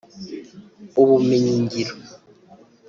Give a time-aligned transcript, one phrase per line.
[1.01, 1.93] ubumenyingiro